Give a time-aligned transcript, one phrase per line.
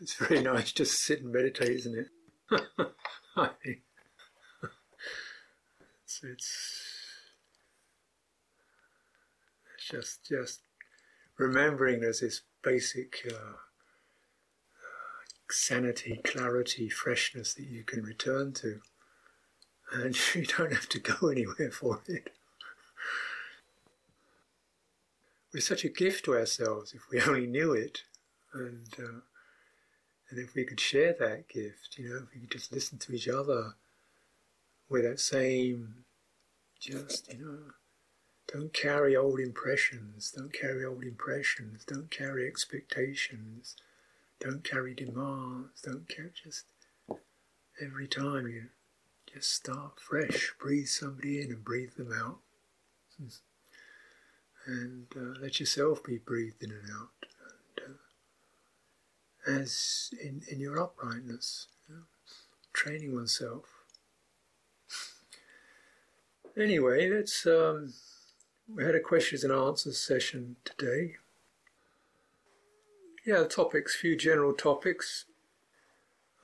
[0.00, 1.98] it's very nice just sit and meditate, isn't
[2.50, 2.62] it?
[6.04, 6.20] It's
[9.78, 10.60] it's just just
[11.38, 13.56] remembering there's this basic uh,
[15.50, 18.80] sanity, clarity, freshness that you can return to,
[19.92, 22.30] and you don't have to go anywhere for it.
[25.52, 28.02] We're such a gift to ourselves if we only knew it,
[28.54, 29.20] and uh,
[30.32, 33.12] and if we could share that gift, you know, if we could just listen to
[33.14, 33.74] each other
[34.88, 36.06] with that same,
[36.80, 37.58] just you know,
[38.50, 43.76] don't carry old impressions, don't carry old impressions, don't carry expectations,
[44.40, 46.64] don't carry demands, don't carry just
[47.78, 48.68] every time you
[49.34, 52.38] just start fresh, breathe somebody in and breathe them out
[54.66, 57.10] and uh, let yourself be breathed in and out.
[57.76, 57.98] And, uh,
[59.46, 62.02] as in, in your uprightness, you know,
[62.72, 63.64] training oneself.
[66.56, 67.46] Anyway, let's.
[67.46, 67.92] Um,
[68.72, 71.16] we had a questions and answers session today.
[73.26, 75.26] Yeah, topics, few general topics.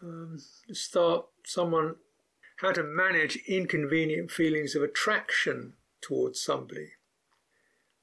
[0.03, 0.39] Um,
[0.73, 1.97] start someone
[2.57, 6.93] how to manage inconvenient feelings of attraction towards somebody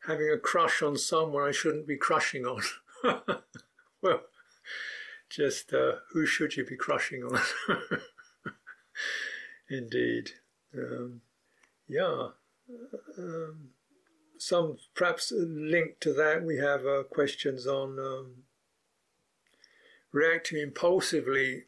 [0.07, 2.61] having a crush on someone I shouldn't be crushing on.
[4.01, 4.21] well,
[5.29, 7.39] just uh, who should you be crushing on?
[9.69, 10.31] Indeed.
[10.77, 11.21] Um,
[11.87, 12.29] yeah.
[13.17, 13.69] Um,
[14.37, 18.43] some perhaps linked to that, we have uh, questions on um,
[20.11, 21.63] reacting impulsively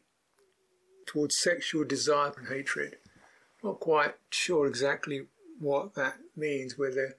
[1.06, 2.96] towards sexual desire and hatred.
[3.62, 5.26] Not quite sure exactly
[5.58, 7.16] what that means, whether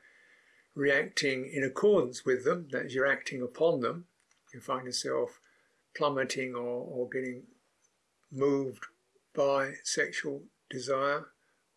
[0.76, 4.06] reacting in accordance with them, that is, you're acting upon them,
[4.54, 5.40] you find yourself
[5.96, 7.44] plummeting or, or getting
[8.32, 8.86] moved
[9.36, 11.26] by sexual desire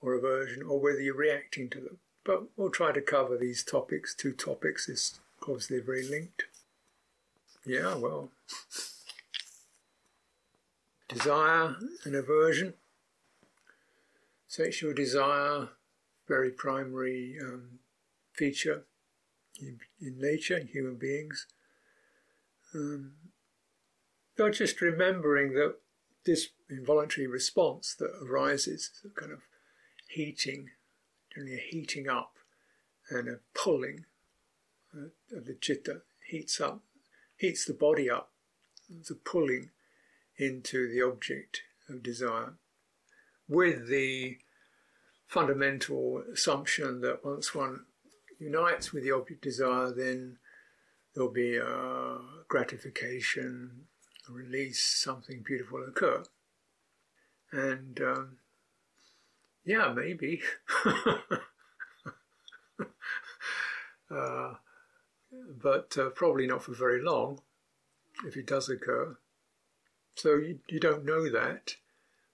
[0.01, 1.99] or aversion, or whether you're reacting to them.
[2.25, 6.45] But we'll try to cover these topics, two topics, is obviously very linked.
[7.65, 8.31] Yeah, well,
[11.09, 12.75] desire and aversion.
[14.49, 15.69] Sexual desire,
[16.29, 17.79] very primary um,
[18.33, 18.85] feature
[19.61, 21.47] in, in nature, in human beings.
[22.75, 23.13] Um,
[24.39, 25.77] not just remembering that
[26.25, 29.43] this involuntary response that arises, kind of
[30.09, 30.71] heating,
[31.33, 32.35] generally a heating up
[33.11, 34.05] and a pulling
[34.95, 36.81] uh, of the chitta, heats up,
[37.37, 38.31] heats the body up,
[39.09, 39.71] the pulling
[40.39, 42.55] into the object of desire,
[43.49, 44.39] with the
[45.27, 47.85] fundamental assumption that once one
[48.39, 50.37] unites with the object desire, then
[51.15, 52.19] there'll be a
[52.49, 53.87] gratification,
[54.29, 56.23] release, something beautiful occur.
[57.51, 58.39] And um,
[59.65, 60.43] yeah, maybe.
[64.11, 64.55] uh,
[65.61, 67.41] but uh, probably not for very long
[68.25, 69.17] if it does occur.
[70.15, 71.77] So you, you don't know that,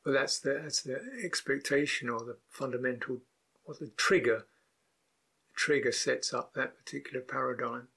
[0.05, 3.19] but that's the, that's the expectation or the fundamental,
[3.65, 4.47] or the trigger
[5.59, 7.89] trigger sets up that particular paradigm.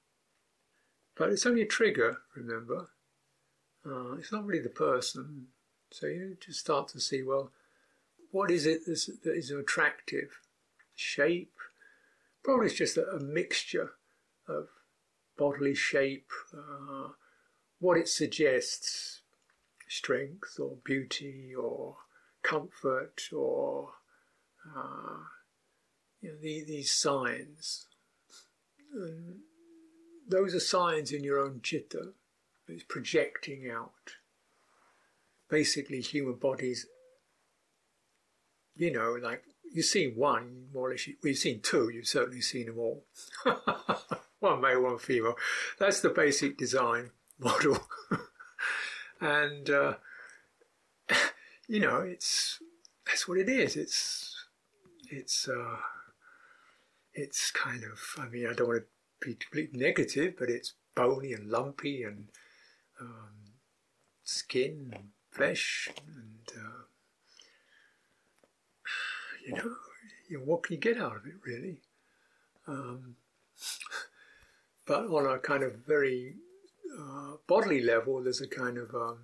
[1.15, 2.87] But it's only a trigger, remember.
[3.85, 5.47] Uh, it's not really the person.
[5.91, 7.51] So you just start to see, well,
[8.31, 10.39] what is it that is attractive?
[10.95, 11.53] Shape?
[12.43, 13.91] Probably it's just a, a mixture
[14.47, 14.67] of
[15.37, 17.09] bodily shape, uh,
[17.79, 19.21] what it suggests,
[19.87, 21.97] strength or beauty or
[22.43, 23.89] comfort or
[24.75, 25.17] uh,
[26.21, 27.87] you know, the, these signs.
[28.93, 29.39] And
[30.27, 32.13] those are signs in your own chitta.
[32.71, 33.91] It's projecting out.
[35.49, 36.87] Basically, human bodies,
[38.75, 42.41] you know, like you've seen one, more or less, well, you've seen two, you've certainly
[42.41, 43.03] seen them all.
[44.39, 45.35] one male, one female.
[45.79, 47.77] That's the basic design model.
[49.19, 49.93] and, uh,
[51.67, 52.59] you know, it's,
[53.05, 53.75] that's what it is.
[53.75, 54.35] It's,
[55.09, 55.77] it's, uh,
[57.13, 61.33] it's kind of, I mean, I don't want to be completely negative, but it's bony
[61.33, 62.27] and lumpy and
[63.01, 63.33] um,
[64.23, 66.83] skin and flesh and, uh,
[69.45, 69.75] you know,
[70.29, 71.81] you what can you get out of it really?
[72.67, 73.15] Um,
[74.85, 76.35] but on a kind of very
[76.97, 79.19] uh, bodily level, there's a kind of um,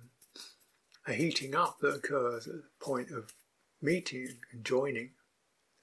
[1.06, 3.32] a heating up that occurs at the point of
[3.80, 5.10] meeting and joining.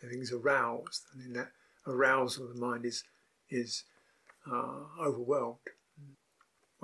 [0.04, 1.52] Everything's aroused, and in that
[1.88, 3.04] arousal the mind is
[3.50, 3.84] is
[4.52, 5.58] uh, overwhelmed.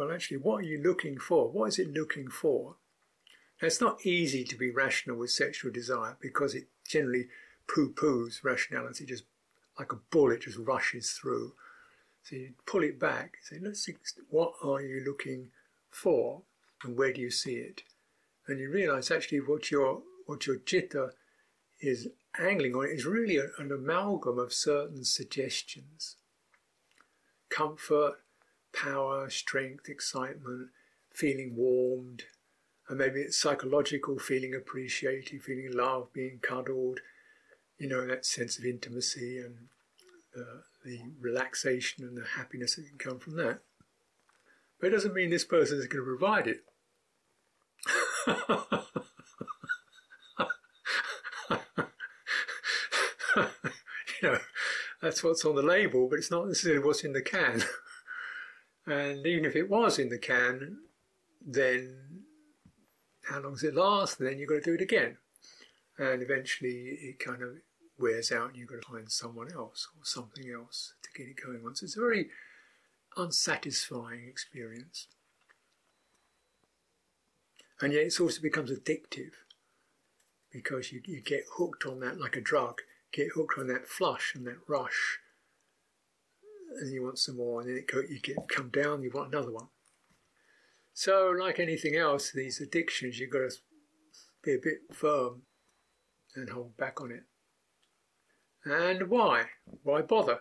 [0.02, 1.50] Well, actually, what are you looking for?
[1.50, 2.76] What is it looking for?
[3.62, 7.28] Now, it's not easy to be rational with sexual desire because it generally
[7.68, 9.26] poo poos rationality, just
[9.78, 11.54] like a bullet just rushes through.
[12.24, 13.94] So you pull it back, say, let's see,
[14.30, 15.50] what are you looking
[15.92, 16.42] for
[16.84, 17.84] and where do you see it?
[18.48, 21.12] And you realize actually what your, what your citta
[21.80, 22.08] is
[22.40, 26.16] angling on is really an amalgam of certain suggestions
[27.52, 28.16] comfort,
[28.74, 30.70] power, strength, excitement,
[31.12, 32.24] feeling warmed,
[32.88, 37.00] and maybe it's psychological, feeling appreciated, feeling loved, being cuddled,
[37.78, 39.56] you know, that sense of intimacy and
[40.38, 43.60] uh, the relaxation and the happiness that can come from that.
[44.80, 46.64] But it doesn't mean this person is going to provide it.
[54.22, 54.40] you know,
[55.02, 57.64] that's what's on the label, but it's not necessarily what's in the can.
[58.88, 60.80] and even if it was in the can,
[61.46, 61.98] then
[63.24, 64.20] how long does it last?
[64.20, 65.18] And then you've got to do it again.
[65.98, 67.50] And eventually it kind of
[68.00, 71.40] wears out and you've got to find someone else or something else to get it
[71.44, 71.76] going on.
[71.76, 72.30] So it's a very
[73.16, 75.08] unsatisfying experience.
[77.80, 79.34] And yet it also becomes addictive
[80.52, 82.82] because you, you get hooked on that like a drug,
[83.12, 85.20] get hooked on that flush and that rush,
[86.80, 89.34] and you want some more, and then it go, you get come down, you want
[89.34, 89.68] another one.
[90.94, 93.52] So, like anything else, these addictions, you've got to
[94.44, 95.44] be a bit firm
[96.36, 97.24] and hold back on it.
[98.64, 99.46] And why?
[99.84, 100.40] Why bother?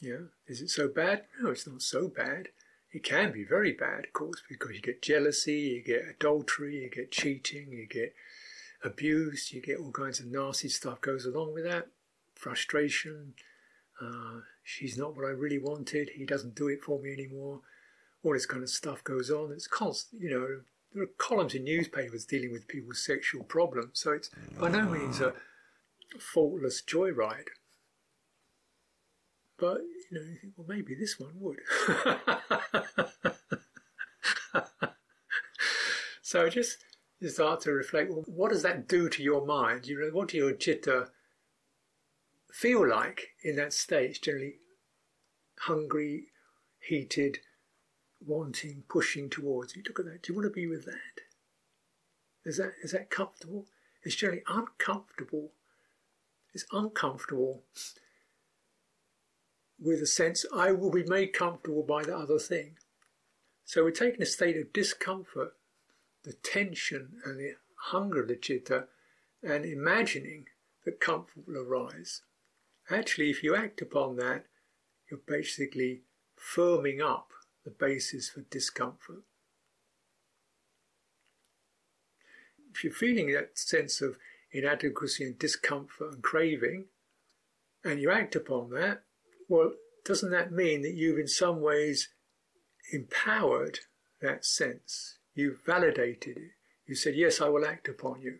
[0.00, 1.24] Yeah, is it so bad?
[1.40, 2.48] No, it's not so bad.
[2.92, 6.90] It can be very bad, of course, because you get jealousy, you get adultery, you
[6.90, 8.14] get cheating, you get
[8.84, 11.88] abuse, you get all kinds of nasty stuff goes along with that.
[12.34, 13.34] Frustration.
[14.00, 16.10] Uh, she's not what I really wanted.
[16.16, 17.60] He doesn't do it for me anymore.
[18.24, 19.52] All this kind of stuff goes on.
[19.52, 20.62] It's constant, you know.
[20.92, 25.20] There are columns in newspapers dealing with people's sexual problems, so it's by no means
[25.20, 25.34] a
[26.18, 27.48] faultless joyride.
[29.58, 29.80] But
[30.10, 31.58] you know, you think, well, maybe this one would.
[36.22, 36.78] so just
[37.20, 38.10] you start to reflect.
[38.10, 39.86] Well, what does that do to your mind?
[39.86, 41.08] You know, what do your citta
[42.54, 44.22] feel like in that state?
[44.22, 44.54] Generally
[45.60, 46.26] hungry,
[46.78, 47.38] heated,
[48.24, 49.82] wanting, pushing towards you.
[49.86, 50.22] Look at that.
[50.22, 51.22] Do you want to be with that?
[52.44, 53.66] Is that is that comfortable?
[54.04, 55.50] It's generally uncomfortable.
[56.52, 57.62] It's uncomfortable
[59.80, 62.76] with a sense I will be made comfortable by the other thing.
[63.64, 65.54] So we're taking a state of discomfort,
[66.22, 67.54] the tension and the
[67.90, 68.84] hunger of the citta,
[69.42, 70.46] and imagining
[70.84, 72.22] that comfort will arise.
[72.90, 74.44] Actually, if you act upon that,
[75.10, 76.02] you're basically
[76.38, 77.30] firming up
[77.64, 79.22] the basis for discomfort.
[82.74, 84.16] If you're feeling that sense of
[84.52, 86.86] inadequacy and discomfort and craving,
[87.84, 89.02] and you act upon that,
[89.48, 89.72] well,
[90.04, 92.08] doesn't that mean that you've in some ways
[92.92, 93.80] empowered
[94.20, 95.18] that sense?
[95.34, 96.50] You've validated it.
[96.86, 98.38] You said, Yes, I will act upon you.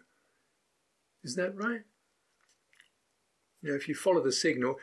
[1.25, 1.83] Isn't that right?
[3.65, 4.77] You know, if you follow the signal,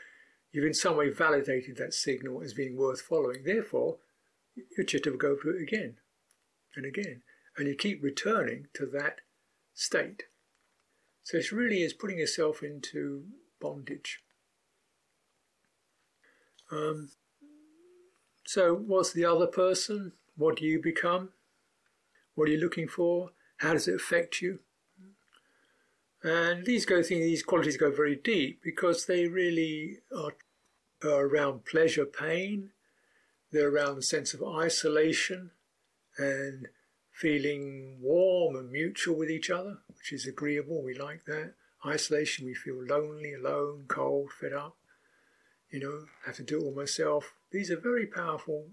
[0.52, 3.44] you've in some way validated that signal as being worth following.
[3.46, 3.98] Therefore,
[4.56, 5.98] your citta will go through it again
[6.76, 7.22] and again.
[7.56, 9.22] And you keep returning to that
[9.76, 10.24] state.
[11.22, 13.26] So it really is putting yourself into
[13.62, 14.22] bondage.
[16.72, 17.10] Um,
[18.48, 20.14] so, what's the other person?
[20.36, 21.30] What do you become?
[22.34, 23.30] What are you looking for?
[23.58, 24.62] How does it affect you?
[26.24, 30.34] And these go things, these qualities go very deep because they really are,
[31.04, 32.70] are around pleasure, pain.
[33.52, 35.52] They're around the sense of isolation
[36.18, 36.68] and
[37.12, 40.84] feeling warm and mutual with each other, which is agreeable.
[40.84, 41.54] We like that.
[41.86, 44.76] Isolation, we feel lonely, alone, cold, fed up
[45.72, 47.34] you know, have to do it all myself.
[47.52, 48.66] These are very powerful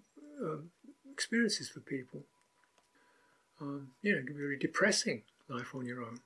[0.42, 0.70] um,
[1.10, 2.24] experiences for people.
[3.60, 6.20] Um, you know, it can be very depressing life on your own.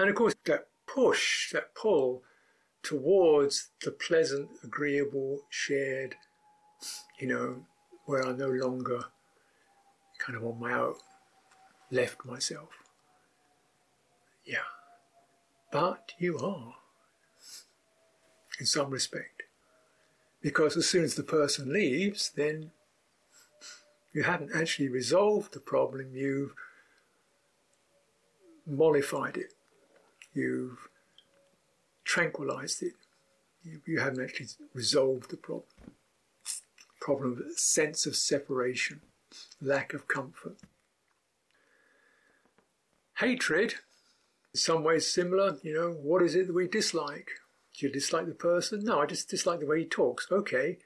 [0.00, 2.22] And of course, that push, that pull
[2.82, 6.14] towards the pleasant, agreeable, shared,
[7.18, 7.66] you know,
[8.06, 9.02] where I'm no longer
[10.18, 10.94] kind of on my own,
[11.90, 12.70] left myself.
[14.46, 14.70] Yeah.
[15.70, 16.76] But you are
[18.58, 19.42] in some respect.
[20.40, 22.70] Because as soon as the person leaves, then
[24.14, 26.54] you haven't actually resolved the problem, you've
[28.66, 29.52] mollified it,
[30.34, 30.88] you've
[32.04, 32.92] tranquilized it,
[33.86, 35.66] you, haven't actually resolved the problem.
[37.00, 39.00] problem of sense of separation,
[39.60, 40.56] lack of comfort.
[43.18, 43.74] Hatred,
[44.54, 47.30] in some ways similar, you know, what is it that we dislike?
[47.76, 48.84] Do you dislike the person?
[48.84, 50.26] No, I just dislike the way he talks.
[50.30, 50.78] Okay.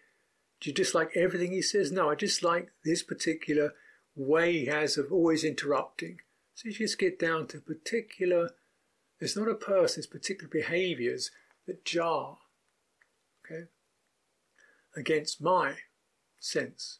[0.61, 1.93] Do you dislike everything he says?
[1.93, 3.73] No, I dislike this particular
[4.17, 6.21] way he has of always interrupting.
[6.55, 8.51] So you just get down to particular,
[9.25, 11.31] it's not a person, it's particular behaviors
[11.67, 12.39] that jar,
[13.45, 13.65] okay,
[14.95, 15.77] against my
[16.39, 16.99] sense.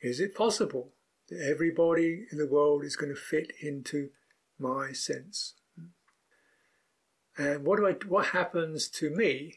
[0.00, 0.92] Is it possible
[1.28, 4.10] that everybody in the world is going to fit into
[4.58, 5.54] my sense?
[7.36, 9.54] And what do I, what happens to me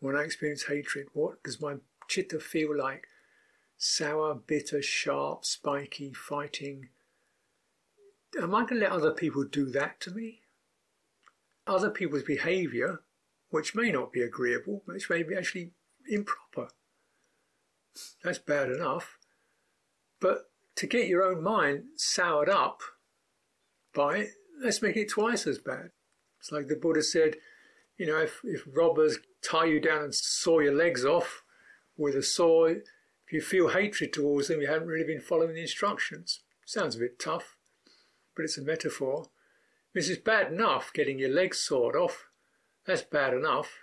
[0.00, 1.08] when I experience hatred?
[1.12, 1.76] What does my
[2.08, 3.08] chitta feel like?
[3.76, 6.88] Sour, bitter, sharp, spiky, fighting.
[8.40, 10.41] Am I going to let other people do that to me?
[11.66, 13.02] Other people's behaviour,
[13.50, 15.70] which may not be agreeable, which may be actually
[16.08, 16.68] improper.
[18.24, 19.18] That's bad enough.
[20.20, 22.80] But to get your own mind soured up
[23.94, 24.30] by it,
[24.62, 25.90] let's make it twice as bad.
[26.40, 27.36] It's like the Buddha said,
[27.96, 31.42] you know, if, if robbers tie you down and saw your legs off
[31.96, 32.82] with a saw, if
[33.32, 36.40] you feel hatred towards them, you haven't really been following the instructions.
[36.64, 37.56] Sounds a bit tough,
[38.34, 39.26] but it's a metaphor.
[39.94, 42.26] This is bad enough getting your legs sawed off.
[42.86, 43.78] That's bad enough.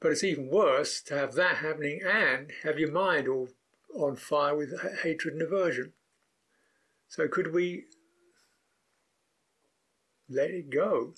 [0.00, 3.48] But it's even worse to have that happening and have your mind all
[3.94, 5.92] on fire with hatred and aversion.
[7.08, 7.84] So could we
[10.28, 11.14] let it go?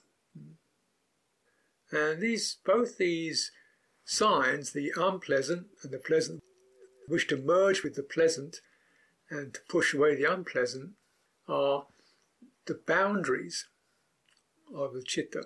[1.90, 3.50] And these, both these
[4.04, 6.42] signs, the unpleasant and the pleasant,
[7.08, 8.60] wish to merge with the pleasant
[9.30, 10.92] and to push away the unpleasant,
[11.48, 11.86] are
[12.66, 13.66] the boundaries
[14.74, 15.44] of the chitta.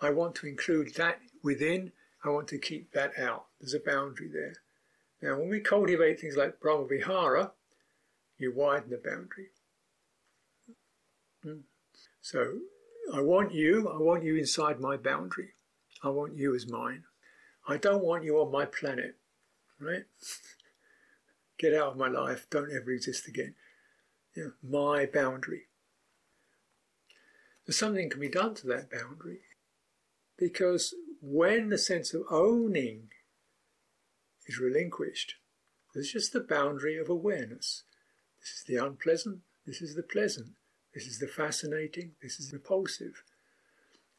[0.00, 1.92] I want to include that within,
[2.24, 3.46] I want to keep that out.
[3.60, 4.54] There's a boundary there.
[5.22, 7.50] Now, when we cultivate things like Brahmavihara,
[8.38, 9.50] you widen the boundary.
[11.42, 11.60] Hmm.
[12.22, 12.60] So
[13.12, 15.50] I want you, I want you inside my boundary.
[16.02, 17.04] I want you as mine.
[17.68, 19.16] I don't want you on my planet,
[19.78, 20.04] right?
[21.58, 23.54] Get out of my life, don't ever exist again.
[24.62, 25.64] My boundary.
[27.70, 29.42] There's something can be done to that boundary
[30.36, 33.10] because when the sense of owning
[34.48, 35.36] is relinquished,
[35.94, 37.84] there's just the boundary of awareness.
[38.40, 40.48] This is the unpleasant, this is the pleasant.
[40.94, 43.22] This is the fascinating, this is repulsive.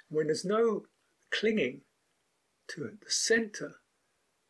[0.07, 0.85] When there's no
[1.29, 1.81] clinging
[2.69, 3.81] to the center,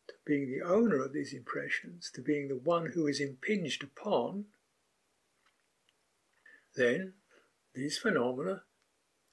[0.06, 4.44] to being the owner of these impressions, to being the one who is impinged upon,
[6.76, 7.14] then
[7.74, 8.62] these phenomena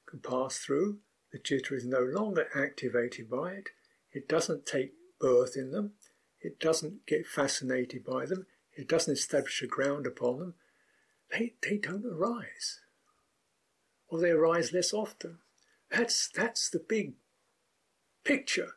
[0.10, 1.00] can pass through.
[1.32, 3.70] The citta is no longer activated by it.
[4.12, 5.94] It doesn't take birth in them.
[6.42, 8.48] It doesn't get fascinated by them.
[8.74, 10.54] It doesn't establish a ground upon them
[11.32, 12.80] they, they don't arise.
[14.08, 15.39] Or they arise less often.
[15.92, 17.13] That's, that's the big
[18.24, 18.74] picture.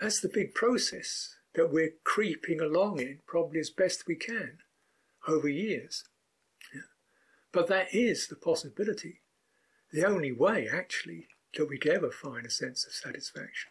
[0.00, 4.58] That's the big process that we're creeping along in, probably as best we can,
[5.26, 6.04] over years.
[6.74, 6.82] Yeah.
[7.52, 9.20] But that is the possibility.
[9.96, 13.70] The only way, actually, that we can ever find a sense of satisfaction.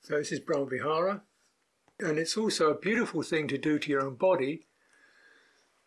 [0.00, 1.20] So this is Brahmavihara,
[2.00, 4.66] and it's also a beautiful thing to do to your own body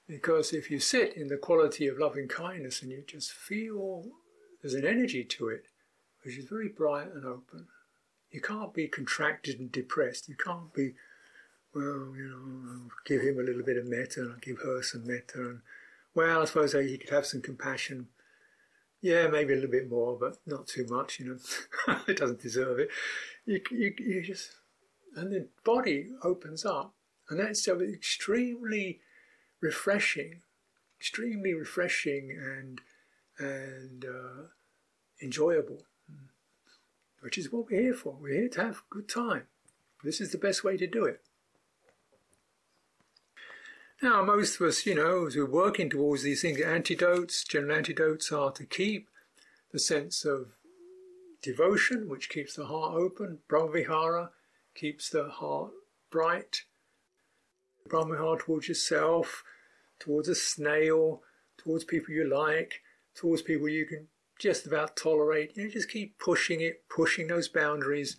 [0.08, 4.06] because if you sit in the quality of loving kindness and you just feel
[4.62, 5.66] there's an energy to it,
[6.24, 7.68] which is very bright and open,
[8.32, 10.30] you can't be contracted and depressed.
[10.30, 10.94] You can't be,
[11.76, 15.06] well, you know, give him a little bit of metta and I'll give her some
[15.06, 15.38] metta.
[15.50, 15.62] And,
[16.16, 18.08] well, I suppose he could have some compassion.
[19.08, 21.96] Yeah, maybe a little bit more, but not too much, you know.
[22.10, 22.90] it doesn't deserve it.
[23.46, 24.50] You, you, you just,
[25.16, 26.94] and the body opens up.
[27.30, 29.00] And that's so extremely
[29.62, 30.42] refreshing,
[31.00, 32.82] extremely refreshing and
[33.40, 34.44] and uh,
[35.22, 35.84] enjoyable,
[37.22, 38.18] which is what we're here for.
[38.20, 39.44] We're here to have good time.
[40.04, 41.22] This is the best way to do it.
[44.02, 48.32] Now, most of us, you know, as we're working towards these things, antidotes, general antidotes
[48.32, 49.10] are to keep
[49.72, 50.52] the sense of
[51.42, 54.30] devotion, which keeps the heart open, brahmavihara,
[54.76, 55.72] keeps the heart
[56.12, 56.64] bright,
[57.90, 59.44] Brahmavihara towards yourself,
[60.00, 61.24] towards a snail,
[61.58, 62.82] towards people you like,
[63.16, 65.56] towards people you can just about tolerate.
[65.56, 68.18] You know, just keep pushing it, pushing those boundaries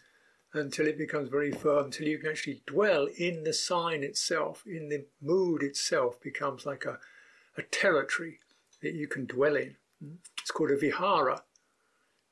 [0.54, 4.88] until it becomes very firm, until you can actually dwell in the sign itself, in
[4.88, 6.98] the mood itself, becomes like a,
[7.56, 8.40] a territory
[8.82, 9.76] that you can dwell in.
[10.02, 10.14] Hmm?
[10.40, 11.42] It's called a vihara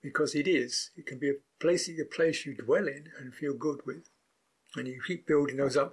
[0.00, 0.90] because it is.
[0.96, 4.08] It can be a place, a place you dwell in and feel good with.
[4.76, 5.92] and you keep building those up,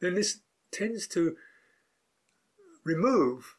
[0.00, 0.40] then this
[0.70, 1.36] tends to
[2.82, 3.56] remove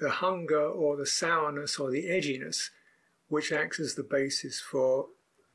[0.00, 2.70] the hunger or the sourness or the edginess
[3.28, 5.06] which acts as the basis for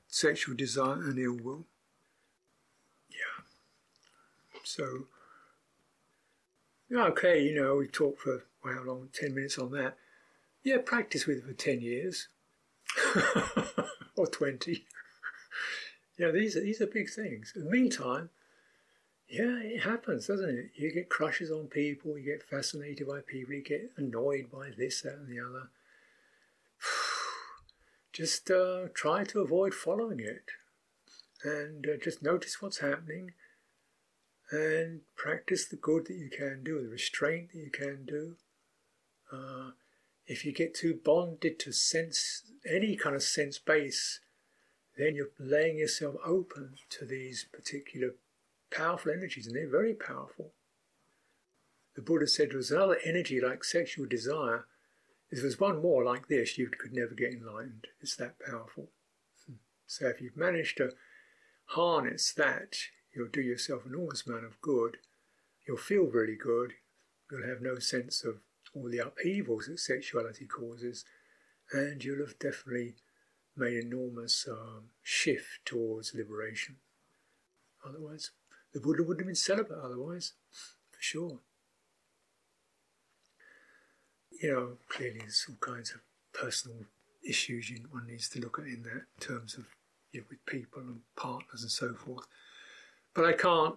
[0.07, 1.65] sexual desire and ill will.
[4.63, 5.07] So,
[6.91, 9.09] okay, you know, we talked for well, how long?
[9.13, 9.97] 10 minutes on that.
[10.63, 12.29] Yeah, practice with it for 10 years
[14.15, 14.85] or 20.
[16.17, 17.53] yeah, these are, these are big things.
[17.55, 18.29] In the meantime,
[19.27, 20.71] yeah, it happens, doesn't it?
[20.75, 25.01] You get crushes on people, you get fascinated by people, you get annoyed by this,
[25.01, 25.69] that, and the other.
[28.13, 30.51] Just uh, try to avoid following it
[31.43, 33.31] and uh, just notice what's happening
[34.51, 38.35] and practice the good that you can do, the restraint that you can do.
[39.31, 39.71] Uh,
[40.25, 44.19] if you get too bonded to sense, any kind of sense base,
[44.97, 48.15] then you're laying yourself open to these particular
[48.71, 50.51] powerful energies, and they're very powerful.
[51.95, 54.65] The Buddha said there was another energy like sexual desire.
[55.29, 57.87] If there was one more like this, you could never get enlightened.
[58.01, 58.89] It's that powerful.
[59.45, 59.55] Hmm.
[59.87, 60.91] So if you've managed to
[61.65, 62.75] harness that,
[63.13, 64.97] you'll do yourself an enormous amount of good.
[65.67, 66.73] You'll feel really good.
[67.31, 68.39] You'll have no sense of
[68.75, 71.05] all the upheavals that sexuality causes,
[71.71, 72.95] and you'll have definitely
[73.55, 76.77] made an enormous um, shift towards liberation.
[77.87, 78.31] Otherwise,
[78.73, 80.33] the Buddha wouldn't have been celibate otherwise,
[80.91, 81.39] for sure.
[84.41, 86.01] You know, clearly there's all kinds of
[86.33, 86.85] personal
[87.27, 89.65] issues you, one needs to look at in that terms of
[90.11, 92.25] you know, with people and partners and so forth.
[93.13, 93.75] But I can't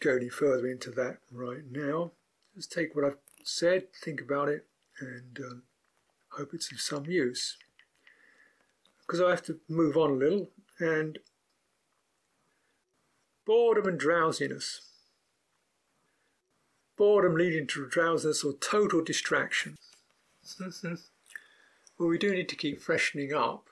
[0.00, 2.12] go any further into that right now.
[2.54, 4.66] Just take what I've said, think about it,
[5.00, 5.62] and um,
[6.30, 7.56] hope it's of some use.
[9.00, 11.18] Because I have to move on a little, and
[13.44, 14.80] boredom and drowsiness.
[16.96, 19.76] Boredom leading to drowsiness or total distraction.
[20.62, 23.66] well, we do need to keep freshening up,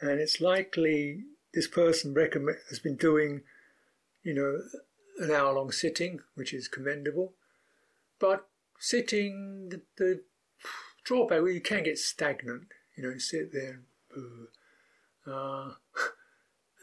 [0.00, 1.22] and it's likely
[1.54, 3.42] this person recommend, has been doing,
[4.22, 4.60] you know,
[5.18, 7.34] an hour long sitting, which is commendable
[8.22, 8.46] but
[8.78, 10.22] sitting, the, the
[11.04, 12.68] drawback, well, you can get stagnant.
[12.96, 13.80] You know, sit there
[14.14, 14.46] and
[15.26, 15.70] uh,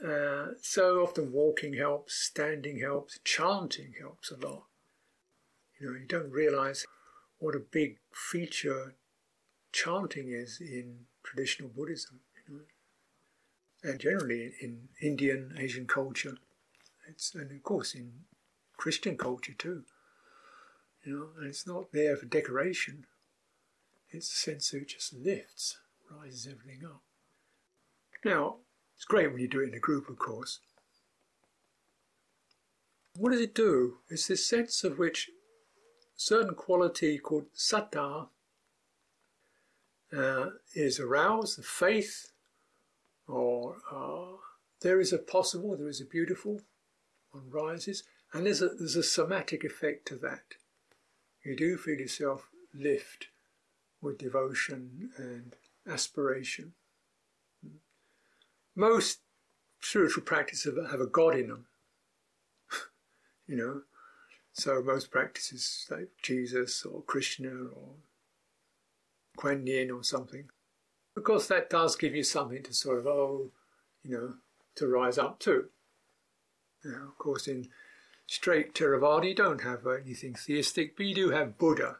[0.05, 4.65] uh, so often walking helps, standing helps, chanting helps a lot.
[5.79, 6.85] You know, you don't realize
[7.37, 8.95] what a big feature
[9.71, 12.19] chanting is in traditional Buddhism,
[13.81, 16.35] and generally in Indian, Asian culture.
[17.09, 18.11] It's, and of course in
[18.77, 19.83] Christian culture too.
[21.03, 23.05] You know, and it's not there for decoration.
[24.11, 25.77] It's a sense that it just lifts,
[26.09, 27.01] rises everything up.
[28.25, 28.57] Now,
[28.95, 30.59] it's great when you do it in a group, of course.
[33.15, 33.97] What does it do?
[34.09, 35.29] It's this sense of which
[36.15, 38.27] certain quality called saddha
[40.15, 42.31] uh, is aroused, the faith,
[43.27, 44.37] or uh,
[44.81, 46.61] there is a possible, there is a beautiful,
[47.31, 50.55] one rises, and there's a, there's a somatic effect to that
[51.43, 53.27] you do feel yourself lift
[54.01, 55.55] with devotion and
[55.87, 56.73] aspiration.
[58.75, 59.19] Most
[59.79, 61.65] spiritual practices have a God in them,
[63.47, 63.81] you know.
[64.53, 67.95] So most practices like Jesus or Krishna or
[69.37, 70.49] Kuan Yin or something.
[71.15, 73.51] Of course, that does give you something to sort of, oh,
[74.03, 74.33] you know,
[74.75, 75.69] to rise up to.
[76.83, 77.67] Now, of course, in
[78.27, 81.97] straight Theravada, you don't have anything theistic, but you do have Buddha.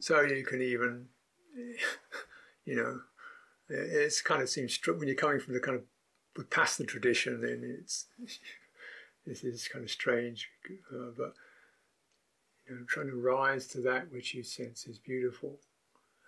[0.00, 1.06] So you can even,
[2.64, 3.00] you know,
[3.68, 7.78] it's kind of seems when you're coming from the kind of past the tradition, then
[7.80, 8.06] it's
[9.26, 10.48] this is kind of strange,
[10.92, 11.34] uh, but
[12.68, 15.58] you know, trying to rise to that which you sense is beautiful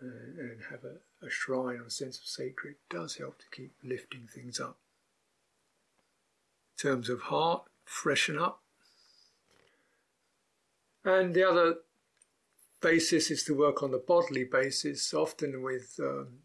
[0.00, 3.72] and, and have a, a shrine or a sense of sacred does help to keep
[3.84, 4.78] lifting things up.
[6.80, 8.62] Terms of heart, freshen up.
[11.04, 11.74] And the other
[12.80, 16.38] basis is to work on the bodily basis, often with um,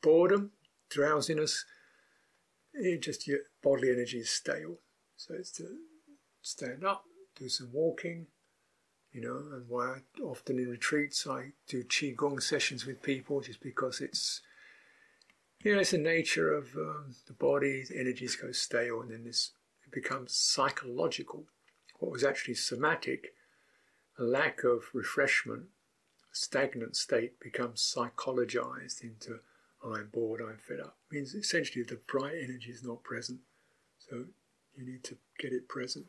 [0.00, 0.52] boredom,
[0.88, 1.64] drowsiness.
[2.72, 4.76] It just your bodily energy is stale.
[5.16, 5.66] So it's to
[6.42, 7.02] stand up,
[7.34, 8.26] do some walking,
[9.10, 13.60] you know, and why I, often in retreats I do qigong sessions with people just
[13.60, 14.42] because it's,
[15.64, 19.24] you know, it's the nature of um, the body, the energies go stale, and then
[19.24, 19.50] this
[19.92, 21.44] becomes psychological.
[21.98, 23.34] What was actually somatic,
[24.18, 25.64] a lack of refreshment,
[26.32, 29.40] a stagnant state becomes psychologized into
[29.84, 30.96] I'm bored, I'm fed up.
[31.10, 33.40] It means essentially the bright energy is not present.
[33.98, 34.24] So
[34.76, 36.06] You need to get it present.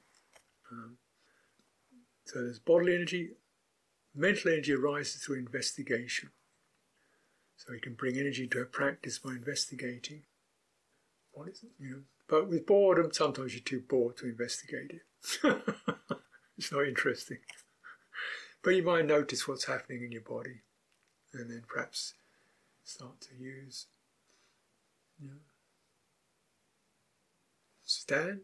[0.71, 0.97] Um,
[2.25, 3.31] so there's bodily energy,
[4.15, 6.29] mental energy arises through investigation.
[7.57, 10.23] So you can bring energy to a practice by investigating.
[11.31, 11.71] What is it?
[11.79, 12.01] You know,
[12.33, 15.03] but with boredom, sometimes you're too bored to investigate it.
[16.57, 17.37] it's not interesting.
[18.63, 20.61] But you might notice what's happening in your body
[21.31, 22.15] and then perhaps
[22.83, 23.85] start to use.
[25.21, 25.35] You know,
[27.85, 28.41] stand.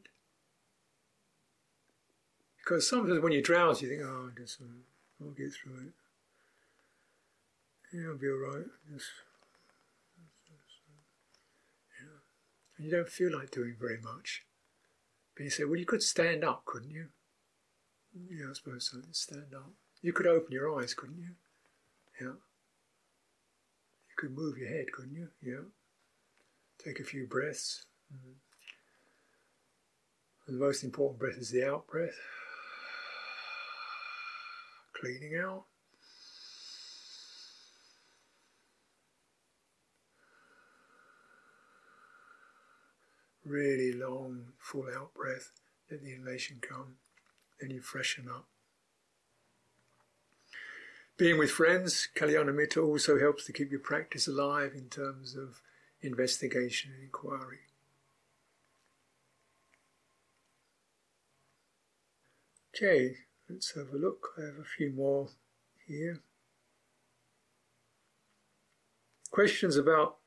[2.59, 4.65] Because sometimes when you drowse, you think, oh, just, uh,
[5.19, 5.93] I'll get through it.
[7.97, 8.67] Yeah, I'll be all right.
[8.93, 9.07] Just,
[11.99, 12.19] yeah.
[12.79, 14.45] And you don't feel like doing very much.
[15.35, 17.07] But you say, well, you could stand up, couldn't you?
[18.31, 18.99] Yeah, I suppose so.
[19.11, 19.73] Stand up.
[20.01, 21.31] You could open your eyes, couldn't you?
[22.21, 22.27] Yeah.
[22.27, 25.27] You could move your head, couldn't you?
[25.41, 25.65] Yeah.
[26.81, 27.85] Take a few breaths.
[28.15, 28.37] Mm-hmm.
[30.47, 32.15] And the most important breath is the out breath.
[34.95, 35.65] Cleaning out.
[43.49, 45.49] Really long, full out breath.
[45.89, 46.97] Let the inhalation come.
[47.59, 48.45] Then you freshen up.
[51.17, 55.61] Being with friends, Kalyanamitta also helps to keep your practice alive in terms of
[55.99, 57.61] investigation and inquiry.
[62.75, 63.15] Okay,
[63.49, 64.27] let's have a look.
[64.37, 65.29] I have a few more
[65.87, 66.21] here.
[69.31, 70.17] Questions about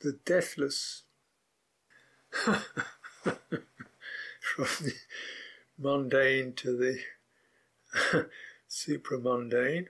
[0.00, 1.02] the deathless.
[3.22, 3.36] From
[4.80, 4.94] the
[5.78, 8.28] mundane to the
[8.70, 9.88] supramundane.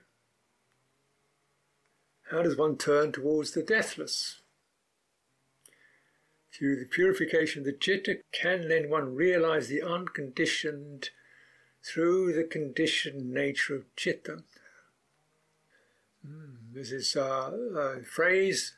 [2.29, 4.41] How does one turn towards the deathless?
[6.51, 11.09] Through the purification of the citta, can then one realize the unconditioned
[11.83, 14.43] through the conditioned nature of citta?
[16.25, 18.73] Mm, this is a, a phrase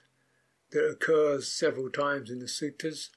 [0.71, 3.09] that occurs several times in the suttas.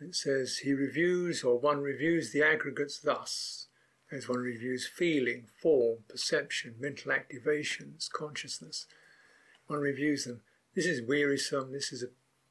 [0.00, 3.66] It says, he reviews, or one reviews the aggregates thus
[4.12, 8.86] as one reviews feeling, form, perception, mental activations, consciousness.
[9.66, 10.42] One reviews them.
[10.74, 12.08] This is wearisome, this is a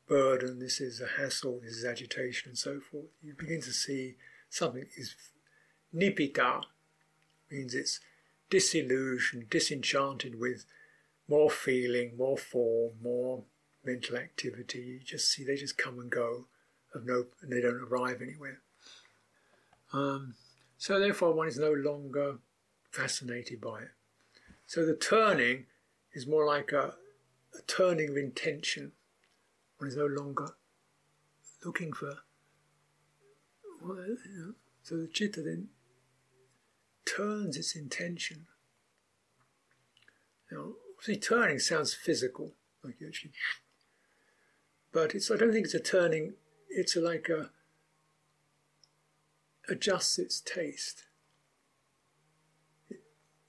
[0.07, 3.05] burden, this is a hassle, this is agitation, and so forth.
[3.23, 4.15] You begin to see
[4.49, 5.15] something is
[5.95, 6.63] nibbida,
[7.51, 7.99] means it's
[8.49, 10.65] disillusioned, disenchanted with
[11.27, 13.43] more feeling, more form, more
[13.83, 14.79] mental activity.
[14.79, 16.45] You just see they just come and go
[16.95, 18.59] of no, and they don't arrive anywhere.
[19.93, 20.35] Um,
[20.77, 22.37] so therefore, one is no longer
[22.91, 23.91] fascinated by it.
[24.65, 25.65] So the turning
[26.13, 26.95] is more like a,
[27.57, 28.93] a turning of intention.
[29.77, 30.55] One is no longer
[31.63, 32.13] looking for.
[33.81, 35.67] Well, you know, so the chitta then
[37.05, 38.47] turns its intention.
[40.51, 42.53] Now, see, turning sounds physical,
[42.83, 43.31] like you actually,
[44.91, 45.29] but it's.
[45.29, 46.33] I don't think it's a turning.
[46.69, 47.49] It's like a
[49.67, 51.05] adjusts its taste.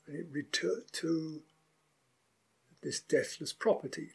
[0.07, 1.43] and it returns to
[2.83, 4.11] this deathless property.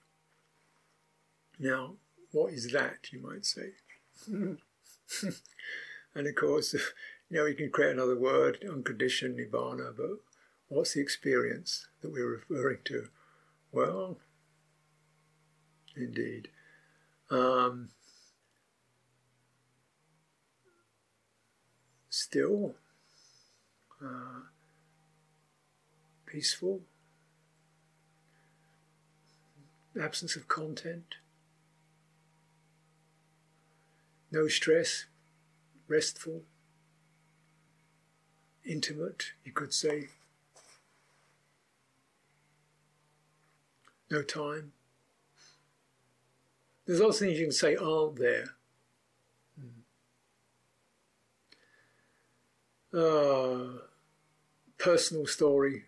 [1.59, 1.95] Now,
[2.31, 3.73] what is that, you might say?
[4.27, 4.57] and
[6.15, 10.19] of course, you know, can create another word, unconditioned nibbana, but
[10.69, 13.09] what's the experience that we're referring to?
[13.71, 14.17] Well,
[15.95, 16.49] indeed.
[17.29, 17.89] Um,
[22.11, 22.75] still,
[24.03, 24.41] uh,
[26.25, 26.81] peaceful,
[29.99, 31.15] absence of content,
[34.29, 35.05] no stress,
[35.87, 36.41] restful,
[38.65, 40.09] intimate, you could say,
[44.09, 44.73] no time.
[46.85, 48.55] There's lots of things you can say aren't there.
[52.93, 53.79] Uh,
[54.77, 55.85] personal story,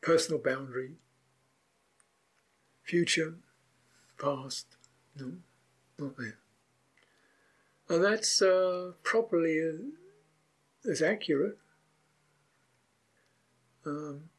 [0.00, 0.92] personal boundary,
[2.82, 3.34] future,
[4.20, 4.66] past,
[5.18, 5.32] no,
[5.98, 6.38] not there.
[7.88, 11.58] And that's uh, properly uh, as accurate.
[13.84, 14.30] Um,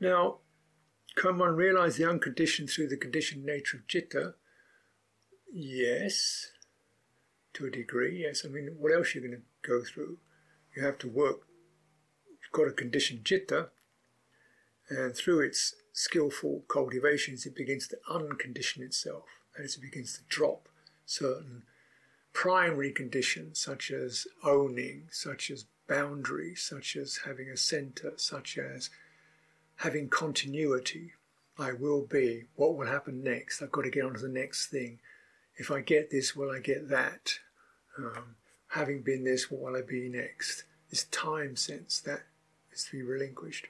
[0.00, 0.38] now,
[1.14, 4.34] can one realize the unconditioned through the conditioned nature of citta?
[5.58, 6.48] Yes,
[7.54, 8.44] to a degree, yes.
[8.44, 10.18] I mean, what else are you going to go through?
[10.76, 11.46] You have to work,
[12.28, 13.70] you've got a conditioned citta,
[14.90, 19.24] and through its skillful cultivations, it begins to uncondition itself.
[19.56, 20.68] That is, it begins to drop
[21.06, 21.62] certain
[22.34, 28.90] primary conditions, such as owning, such as boundaries, such as having a center, such as
[29.76, 31.12] having continuity.
[31.58, 32.48] I will be.
[32.56, 33.62] What will happen next?
[33.62, 34.98] I've got to get on to the next thing.
[35.56, 37.38] If I get this, will I get that?
[37.98, 38.36] Um,
[38.68, 40.64] having been this, what will I be next?
[40.90, 42.22] This time sense that
[42.72, 43.68] is to be relinquished.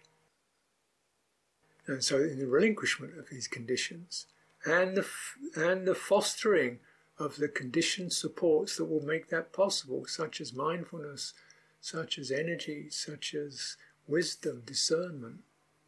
[1.86, 4.26] And so, in the relinquishment of these conditions
[4.64, 5.06] and the,
[5.54, 6.80] and the fostering
[7.18, 11.32] of the conditioned supports that will make that possible, such as mindfulness,
[11.80, 13.76] such as energy, such as
[14.08, 15.40] wisdom, discernment,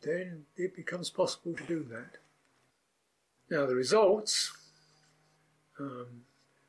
[0.02, 2.18] then it becomes possible to do that.
[3.50, 4.52] Now, the results,
[5.80, 6.22] um,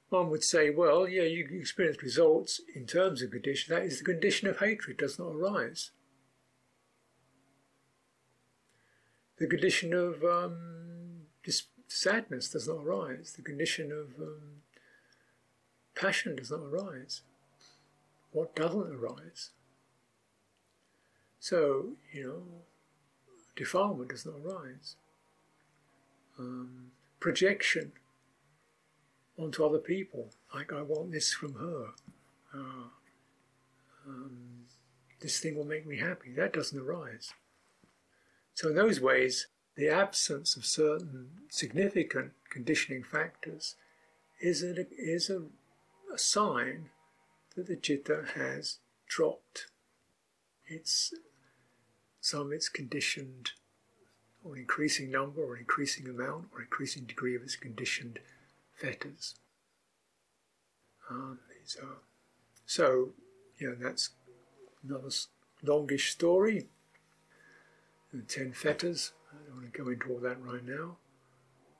[0.09, 3.75] one would say, well, yeah, you experience results in terms of condition.
[3.75, 5.91] That is the condition of hatred does not arise.
[9.37, 11.21] The condition of um,
[11.87, 13.33] sadness does not arise.
[13.35, 14.61] The condition of um,
[15.95, 17.21] passion does not arise.
[18.31, 19.51] What doesn't arise?
[21.39, 22.43] So, you know,
[23.55, 24.95] defilement does not arise.
[26.37, 27.91] Um, projection
[29.39, 31.85] onto other people, like I want this from her.
[32.53, 32.89] Uh,
[34.07, 34.65] um,
[35.21, 36.31] this thing will make me happy.
[36.31, 37.33] That doesn't arise.
[38.53, 43.75] So, in those ways, the absence of certain significant conditioning factors
[44.41, 45.43] is a, is a,
[46.13, 46.89] a sign
[47.55, 49.67] that the citta has dropped.
[50.67, 51.13] It's
[52.19, 53.51] some of its conditioned,
[54.43, 58.19] or increasing number, or increasing amount, or increasing degree of its conditioned
[58.79, 59.35] fetters.
[61.09, 61.81] Um, so,
[62.65, 63.09] so,
[63.57, 64.11] you know, that's
[64.87, 65.09] another
[65.63, 66.67] longish story.
[68.13, 69.11] The ten fetters.
[69.31, 70.97] I don't want to go into all that right now.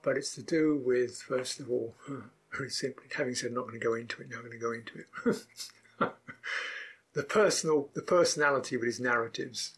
[0.01, 1.95] But it's to do with, first of all,
[2.57, 4.57] very simply, having said I'm not going to go into it, now I'm going to
[4.59, 6.13] go into it.
[7.13, 9.73] the personal, the personality with his narratives,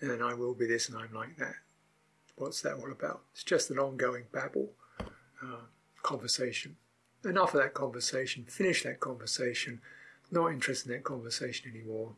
[0.00, 1.54] and I will be this and I'm like that.
[2.36, 3.22] What's that all about?
[3.32, 5.66] It's just an ongoing babble, uh,
[6.02, 6.76] conversation.
[7.24, 8.44] Enough of that conversation.
[8.44, 9.80] Finish that conversation.
[10.30, 12.12] Not interested in that conversation anymore.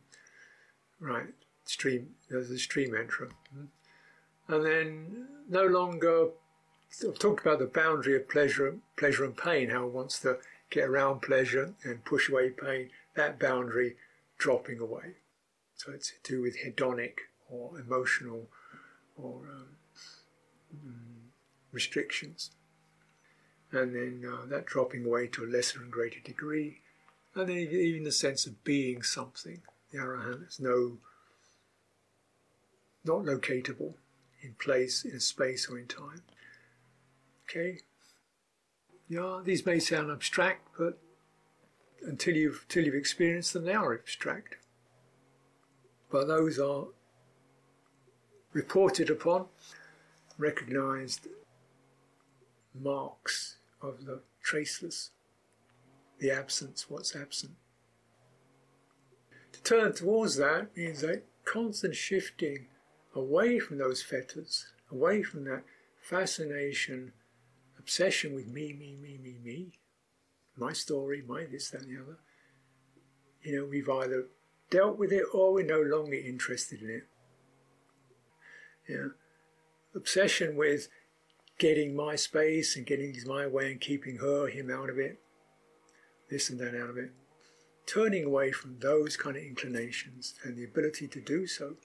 [0.99, 1.33] Right,
[1.65, 2.15] stream.
[2.29, 3.33] There's a stream entrance.
[3.53, 3.65] Hmm?
[4.47, 6.29] and then no longer
[7.05, 10.37] I've talked about the boundary of pleasure, pleasure and pain, how one wants to
[10.69, 13.97] get around pleasure and push away pain, that boundary
[14.37, 15.15] dropping away.
[15.75, 17.17] So it's to do with hedonic
[17.49, 18.47] or emotional
[19.17, 19.67] or um,
[20.73, 21.31] mm,
[21.73, 22.51] restrictions.
[23.71, 26.79] And then uh, that dropping away to a lesser and greater degree.
[27.35, 29.61] And then even the sense of being something.
[29.91, 30.97] The arahant is no,
[33.03, 33.95] not locatable
[34.41, 36.21] in place, in space, or in time.
[37.43, 37.79] Okay?
[39.07, 40.97] Yeah, these may sound abstract, but
[42.03, 44.57] until you've, until you've experienced them, they are abstract.
[46.11, 46.85] But those are
[48.53, 49.47] reported upon,
[50.37, 51.27] recognized
[52.79, 55.11] marks of the traceless,
[56.19, 57.53] the absence, what's absent.
[59.51, 62.67] To turn towards that means a constant shifting
[63.13, 65.63] away from those fetters, away from that
[66.01, 67.13] fascination,
[67.79, 69.71] obsession with me, me, me, me, me,
[70.57, 72.17] my story, my this, that, and the other.
[73.41, 74.25] You know, we've either
[74.69, 77.03] dealt with it or we're no longer interested in it.
[78.89, 79.07] Yeah.
[79.95, 80.89] Obsession with
[81.57, 85.19] getting my space and getting my way and keeping her, him out of it,
[86.29, 87.11] this and that out of it.
[87.85, 91.75] Turning away from those kind of inclinations and the ability to do so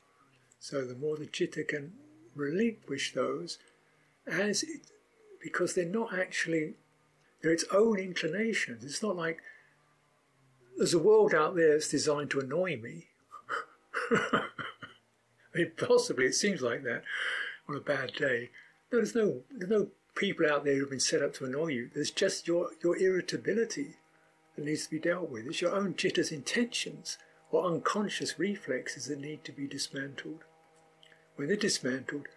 [0.60, 1.94] so the more the citta can
[2.36, 3.58] relinquish those,
[4.26, 4.82] as it,
[5.42, 6.74] because they're not actually
[7.42, 8.84] they're its own inclinations.
[8.84, 9.38] It's not like
[10.76, 13.06] there's a world out there that's designed to annoy me.
[14.10, 14.42] I
[15.54, 17.02] mean, possibly it seems like that
[17.66, 18.50] on a bad day.
[18.90, 21.90] There's no there's no people out there who've been set up to annoy you.
[21.94, 23.96] There's just your your irritability
[24.56, 25.46] that needs to be dealt with.
[25.46, 27.18] It's your own citta's, intentions
[27.50, 30.44] or unconscious reflexes that need to be dismantled
[31.40, 32.28] when they're dismantled,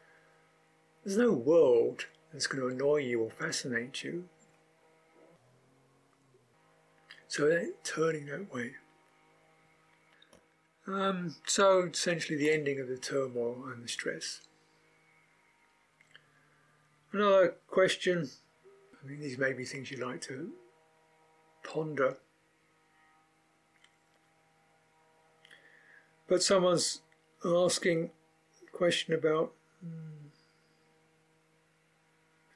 [1.03, 4.29] there's no world that's going to annoy you or fascinate you.
[7.27, 8.75] So they're turning that way.
[10.87, 14.39] Um, so essentially the ending of the turmoil and the stress.
[17.13, 18.29] Another question,
[19.01, 20.51] I mean these may be things you'd like to
[21.63, 22.17] ponder.
[26.27, 27.01] But someone's
[27.45, 28.09] asking
[28.67, 29.53] a question about
[29.85, 30.23] mm,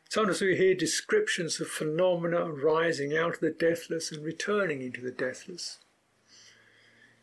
[0.09, 5.11] Sometimes we hear descriptions of phenomena arising out of the deathless and returning into the
[5.11, 5.79] deathless.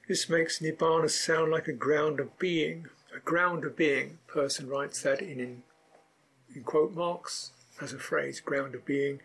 [0.07, 2.87] This makes Nibbana sound like a ground of being.
[3.16, 5.62] A ground of being, person writes that in, in,
[6.55, 9.21] in quote marks as a phrase, ground of being.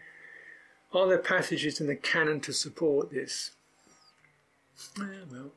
[0.94, 3.52] Are there passages in the canon to support this?
[4.98, 5.52] Yeah, well,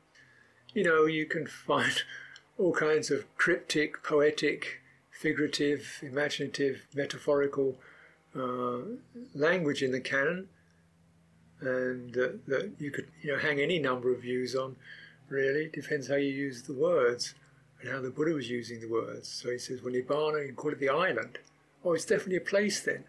[0.73, 2.03] you know, you can find
[2.57, 4.81] all kinds of cryptic, poetic,
[5.11, 7.75] figurative, imaginative, metaphorical
[8.35, 8.79] uh,
[9.33, 10.49] language in the canon,
[11.61, 14.75] and uh, that you could, you know, hang any number of views on.
[15.29, 17.33] Really, it depends how you use the words
[17.81, 19.27] and how the Buddha was using the words.
[19.27, 21.39] So he says, well, Nibbana, you call it the island.
[21.83, 23.05] Oh, it's definitely a place then.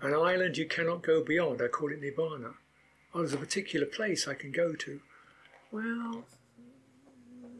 [0.00, 1.62] An island you cannot go beyond.
[1.62, 2.54] I call it Nibbana.
[3.14, 5.00] Oh, there's a particular place I can go to.
[5.70, 6.24] Well,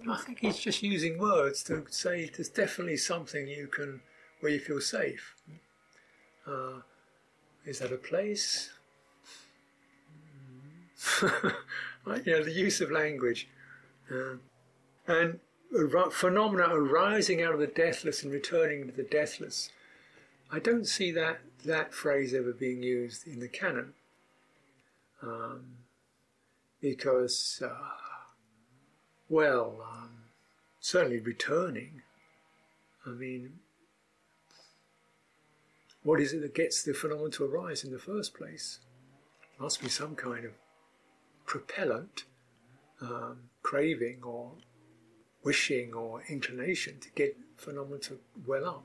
[0.09, 4.01] I think he's just using words to say there's definitely something you can
[4.41, 5.35] where you feel safe.
[6.47, 6.81] Uh,
[7.65, 8.71] is that a place?
[11.23, 11.31] you
[12.07, 13.49] know, the use of language.
[14.11, 14.37] Uh,
[15.07, 15.39] and
[16.11, 19.71] phenomena arising out of the deathless and returning to the deathless.
[20.55, 23.95] I don't see that, that phrase ever being used in the canon.
[25.23, 25.79] Um,
[26.79, 27.71] because, uh,
[29.31, 30.11] well, um,
[30.79, 32.03] certainly returning.
[33.07, 33.61] I mean,
[36.03, 38.81] what is it that gets the phenomenon to arise in the first place?
[39.59, 40.53] Must be some kind of
[41.47, 42.25] propellant,
[43.01, 44.53] um, craving or
[45.43, 48.85] wishing or inclination to get phenomena to well up.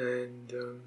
[0.00, 0.80] And um,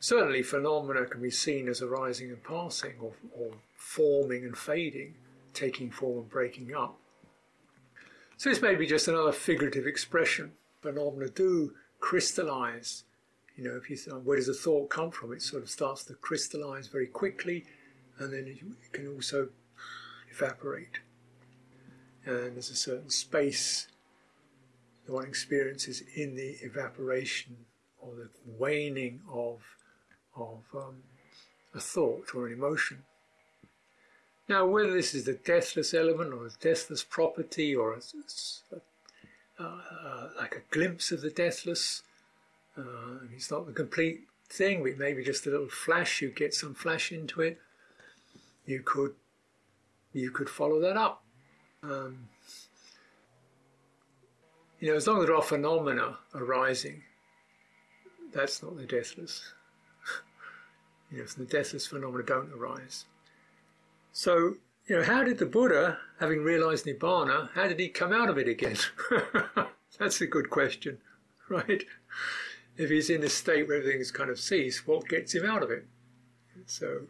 [0.00, 5.14] certainly phenomena can be seen as arising and passing or, or forming and fading,
[5.54, 6.98] taking form and breaking up.
[8.36, 10.52] So this may be just another figurative expression.
[10.82, 13.04] Phenomena do crystallize.
[13.56, 15.32] You know, if you th- where does a thought come from?
[15.32, 17.66] It sort of starts to crystallize very quickly,
[18.18, 19.50] and then it can also
[20.30, 20.98] evaporate.
[22.24, 23.86] And there's a certain space
[25.06, 27.56] that one experiences in the evaporation
[28.00, 29.60] or the waning of
[30.36, 31.02] of um,
[31.74, 33.02] a thought or an emotion.
[34.48, 38.00] Now, whether this is the deathless element or a deathless property or a,
[39.62, 42.02] uh, uh, like a glimpse of the deathless,
[42.76, 46.20] uh, it's not the complete thing, but maybe just a little flash.
[46.20, 47.58] You get some flash into it.
[48.66, 49.14] You could
[50.12, 51.22] you could follow that up.
[51.82, 52.28] Um,
[54.80, 57.02] you know, as long as there are phenomena arising,
[58.32, 59.52] that's not the deathless.
[61.10, 63.06] you know, the deathless phenomena don't arise,
[64.12, 68.28] so, you know, how did the Buddha, having realized Nibbana, how did he come out
[68.28, 68.76] of it again?
[69.98, 70.98] That's a good question,
[71.48, 71.84] right?
[72.76, 75.70] If he's in a state where everything's kind of ceased, what gets him out of
[75.70, 75.86] it?
[76.66, 77.02] So,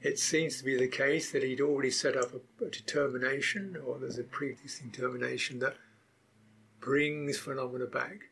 [0.00, 3.98] it seems to be the case that he'd already set up a, a determination, or
[3.98, 5.76] there's a pre-existing determination that
[6.80, 8.27] brings phenomena back.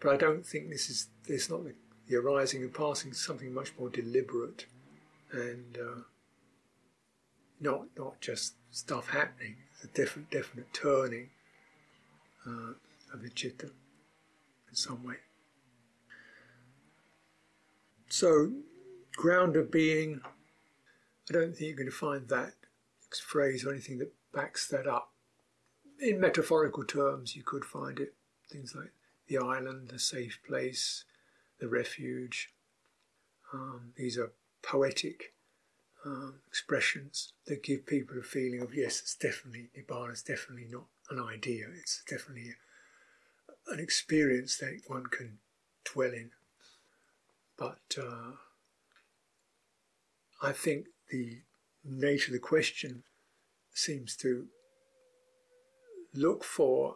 [0.00, 1.74] But I don't think this is this not the,
[2.06, 4.66] the arising and passing, something much more deliberate
[5.32, 6.02] and uh,
[7.60, 9.56] not not just stuff happening.
[9.74, 11.30] It's a different, definite turning
[12.46, 12.72] uh,
[13.12, 13.70] of the citta
[14.68, 15.16] in some way.
[18.08, 18.52] So,
[19.16, 20.20] ground of being,
[21.28, 22.54] I don't think you're going to find that
[23.22, 25.12] phrase or anything that backs that up.
[26.00, 28.14] In metaphorical terms, you could find it.
[28.50, 28.92] Things like
[29.28, 31.04] the island, the safe place,
[31.60, 32.50] the refuge.
[33.52, 35.34] Um, these are poetic
[36.04, 40.10] um, expressions that give people a feeling of yes, it's definitely nibbana.
[40.10, 41.66] It's definitely not an idea.
[41.78, 42.54] It's definitely
[43.68, 45.38] an experience that one can
[45.84, 46.30] dwell in.
[47.56, 48.32] But uh,
[50.40, 51.38] I think the
[51.84, 53.02] nature of the question
[53.72, 54.46] seems to
[56.14, 56.94] look for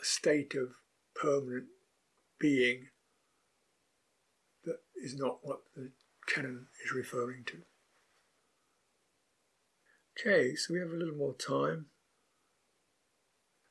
[0.00, 0.74] a state of
[1.14, 1.66] permanent
[2.38, 2.88] being
[4.64, 5.90] that is not what the
[6.26, 7.58] canon is referring to.
[10.18, 11.86] Okay, so we have a little more time.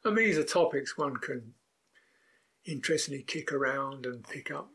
[0.05, 1.53] I mean, these are topics one can
[2.65, 4.69] interestingly kick around and pick up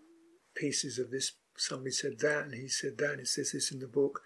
[0.57, 1.33] pieces of this.
[1.57, 4.21] Somebody said that, and he said that, and it says this in the book,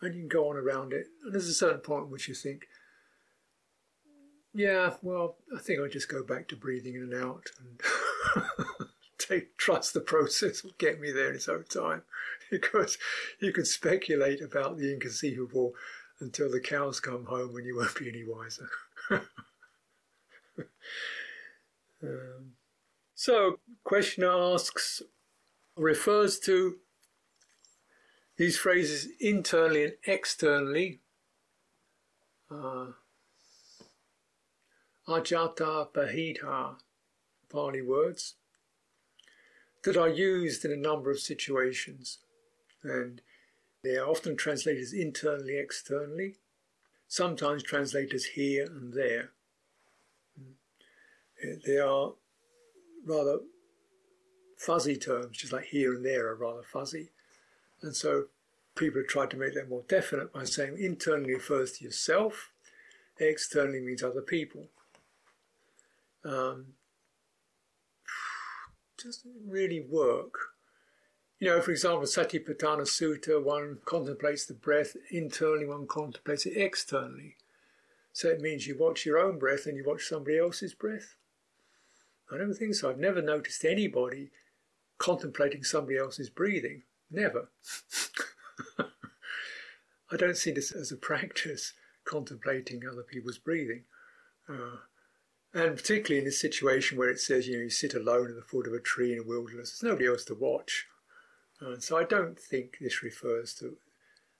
[0.00, 1.06] and you can go on around it.
[1.24, 2.66] And there's a certain point in which you think,
[4.54, 7.80] yeah, well, I think I'll just go back to breathing in and out and
[9.18, 12.02] take trust the process will get me there in its own time,
[12.50, 12.96] because
[13.40, 15.72] you can speculate about the inconceivable
[16.20, 18.70] until the cows come home and you won't be any wiser.
[22.02, 22.52] um,
[23.16, 25.02] so, questioner asks,
[25.76, 26.76] refers to
[28.36, 31.00] These phrases internally and externally
[32.50, 32.86] uh,
[35.08, 36.76] ajjhatta bahiddha,
[37.50, 38.34] Pali words,
[39.84, 42.18] that are used in a number of situations.
[42.82, 43.20] And
[43.82, 46.36] they are often translated as internally, externally,
[47.06, 49.30] sometimes translated as here and there.
[50.40, 51.62] Mm.
[51.64, 52.12] They are
[53.06, 53.40] rather
[54.56, 57.10] fuzzy terms, just like here and there are rather fuzzy.
[57.82, 58.24] And so
[58.74, 62.52] people have tried to make them more definite by saying internally refers to yourself,
[63.18, 64.68] externally means other people.
[66.24, 66.74] Um,
[69.02, 70.34] doesn't really work.
[71.38, 77.36] You know, for example, Satipatthana Sutta, one contemplates the breath internally, one contemplates it externally.
[78.12, 81.16] So it means you watch your own breath and you watch somebody else's breath.
[82.32, 82.88] I don't think so.
[82.88, 84.30] I've never noticed anybody
[84.98, 86.82] contemplating somebody else's breathing.
[87.10, 87.48] Never.
[88.78, 91.72] I don't see this as a practice,
[92.04, 93.82] contemplating other people's breathing.
[94.48, 94.76] Uh,
[95.54, 98.42] and particularly in this situation where it says, you know, you sit alone at the
[98.42, 100.86] foot of a tree in a wilderness, there's nobody else to watch.
[101.64, 103.76] Uh, so I don't think this refers to,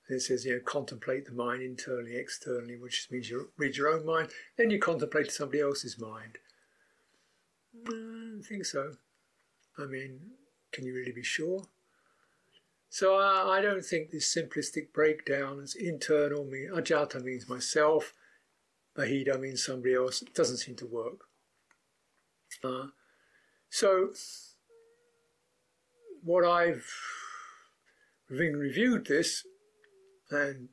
[0.09, 4.05] it says, you know, contemplate the mind internally, externally, which means you read your own
[4.05, 6.37] mind, then you contemplate somebody else's mind.
[7.87, 8.91] I don't think so.
[9.77, 10.19] I mean,
[10.73, 11.63] can you really be sure?
[12.89, 18.13] So uh, I don't think this simplistic breakdown as internal, mean, ajjhatta means myself,
[18.97, 21.25] bahiddha means somebody else, it doesn't seem to work.
[22.63, 22.87] Uh,
[23.69, 24.09] so
[26.23, 26.89] what I've
[28.29, 29.43] having reviewed this
[30.31, 30.69] and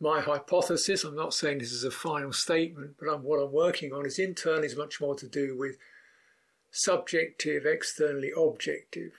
[0.00, 3.92] my hypothesis, I'm not saying this is a final statement, but I'm, what I'm working
[3.92, 5.76] on is internally is much more to do with
[6.72, 9.12] subjective, externally objective.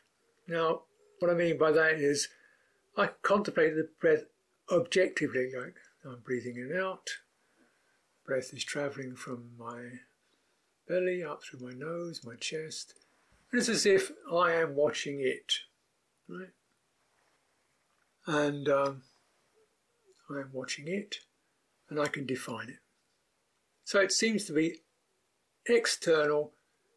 [0.45, 0.81] Now,
[1.19, 2.27] what I mean by that is
[2.97, 4.25] I contemplate the breath
[4.69, 5.75] objectively, like
[6.05, 7.09] I'm breathing in and out.
[8.26, 9.99] Breath is traveling from my
[10.88, 12.93] belly up through my nose, my chest.
[13.51, 15.53] And it's as if I am watching it,
[16.28, 16.49] right?
[18.26, 19.01] And um,
[20.30, 21.17] I am watching it,
[21.89, 22.80] and I can define it.
[23.84, 24.80] So it seems to be
[25.67, 26.53] external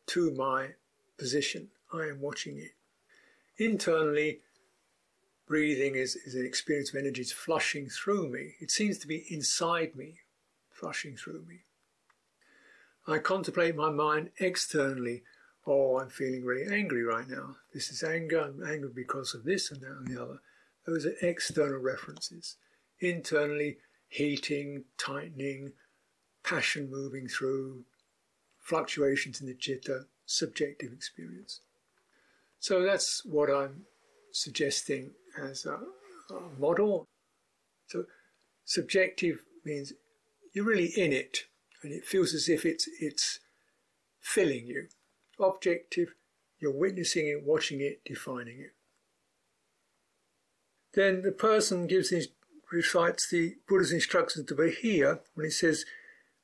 [0.06, 0.68] to my
[1.18, 1.68] position.
[1.92, 2.72] I am watching it.
[3.58, 4.40] Internally,
[5.46, 8.54] breathing is, is an experience of energies flushing through me.
[8.60, 10.20] It seems to be inside me,
[10.78, 11.60] flushing through me.
[13.06, 15.22] I contemplate my mind externally.
[15.66, 17.56] Oh, I'm feeling really angry right now.
[17.72, 18.40] This is anger.
[18.40, 20.38] I'm angry because of this and that and the other.
[20.86, 22.56] Those are external references.
[23.00, 25.72] Internally, heating, tightening,
[26.44, 27.84] passion moving through,
[28.60, 31.60] fluctuations in the citta, subjective experience.
[32.58, 33.82] So that's what I'm
[34.32, 35.78] suggesting as a,
[36.34, 37.04] a model.
[37.88, 38.04] So
[38.64, 39.92] subjective means
[40.56, 41.44] you're really in it
[41.82, 43.40] and it feels as if it's it's
[44.18, 44.88] filling you.
[45.38, 46.14] Objective,
[46.58, 48.72] you're witnessing it, watching it, defining it.
[50.94, 52.28] Then the person gives his,
[52.72, 55.84] recites the Buddha's instructions to Bahiya when he says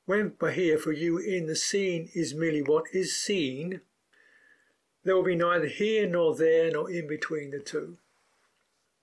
[0.05, 3.81] when Bahiya for you in the seen is merely what is seen,
[5.03, 7.97] there will be neither here nor there nor in between the two.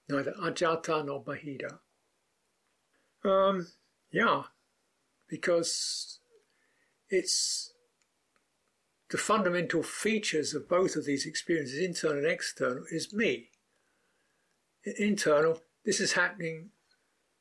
[0.08, 1.80] Neither ajjhatta nor bahiddha.
[3.24, 3.66] Um,
[4.12, 4.44] yeah,
[5.30, 6.18] because
[7.08, 7.72] it's
[9.10, 13.48] the fundamental features of both of these experiences, internal and external, is me.
[14.98, 16.70] Internal, this is happening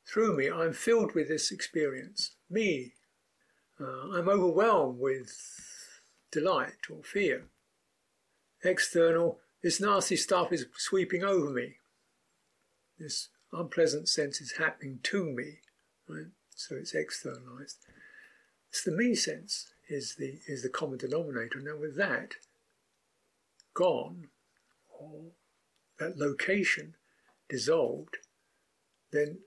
[0.06, 0.48] through me.
[0.50, 2.36] I'm filled with this experience.
[2.48, 2.94] Me,
[3.80, 5.32] uh, I'm overwhelmed with
[6.32, 7.44] delight or fear.
[8.64, 11.76] External, this nasty stuff is sweeping over me.
[12.98, 15.58] This unpleasant sense is happening to me,
[16.08, 16.26] right?
[16.60, 17.78] So it's externalized.
[18.68, 21.58] It's the me sense is the is the common denominator.
[21.58, 22.34] Now with that
[23.72, 24.28] gone,
[24.90, 25.32] or
[25.98, 26.96] that location
[27.48, 28.18] dissolved,
[29.10, 29.38] then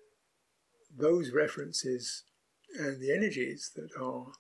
[0.98, 2.24] those references
[2.80, 4.32] and the energies that are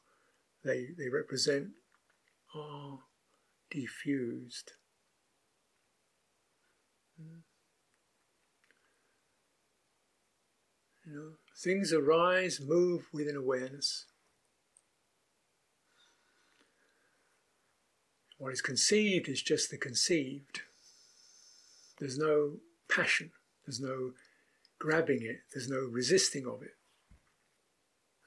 [0.65, 1.73] they they represent
[2.55, 3.01] are
[3.69, 4.71] diffused.
[7.21, 7.41] Hmm.
[11.05, 14.05] You know, things arise, move within awareness.
[18.37, 20.61] What is conceived is just the conceived.
[21.99, 22.53] There's no
[22.89, 23.31] passion,
[23.65, 24.11] there's no
[24.79, 26.75] grabbing it, there's no resisting of it.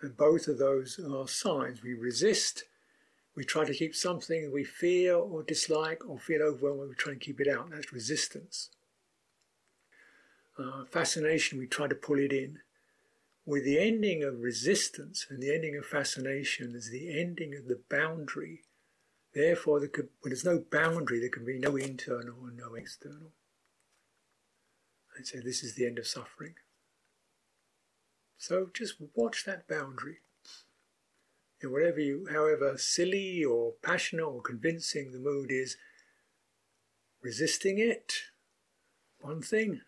[0.01, 1.83] And both of those are signs.
[1.83, 2.65] We resist,
[3.35, 7.19] we try to keep something we fear or dislike or feel overwhelmed, we try to
[7.19, 7.71] keep it out.
[7.71, 8.71] That's resistance.
[10.59, 12.59] uh, fascination, we try to pull it in.
[13.47, 17.81] With the ending of resistance and the ending of fascination is the ending of the
[17.89, 18.65] boundary.
[19.33, 23.31] Therefore, there could, when there's no boundary, there can be no internal and no external.
[25.17, 26.55] And so this is the end of suffering.
[28.37, 30.19] So just watch that boundary.
[31.63, 35.77] And whatever you, however silly or passionate or convincing the mood is,
[37.23, 38.13] resisting it,
[39.21, 39.83] one thing,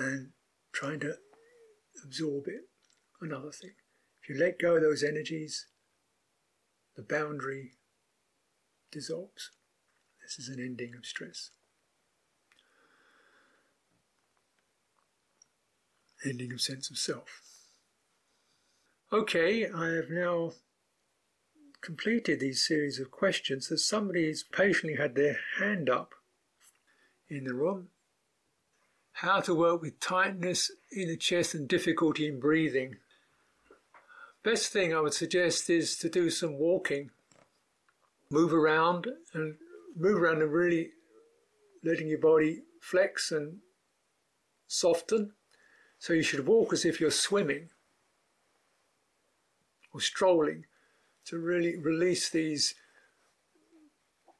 [0.00, 0.30] and
[0.72, 1.16] trying to
[2.04, 2.68] absorb it,
[3.20, 3.72] another thing.
[4.22, 5.66] If you let go of those energies,
[6.96, 7.72] the boundary
[8.90, 9.50] dissolves.
[10.22, 11.50] This is an ending of stress.
[16.24, 17.42] Ending of sense of self.
[19.12, 20.52] Okay, I have now
[21.80, 23.68] completed these series of questions.
[23.68, 26.14] That somebody has patiently had their hand up
[27.30, 27.88] in the room.
[29.20, 32.98] How to work with tightness in the chest and difficulty in breathing.
[34.44, 37.10] Best thing I would suggest is to do some walking.
[38.30, 39.56] Move around and
[39.96, 40.90] move around and really
[41.82, 43.58] letting your body flex and
[44.68, 45.32] soften.
[45.98, 47.70] So you should walk as if you're swimming
[49.92, 50.64] or strolling
[51.24, 52.76] to really release these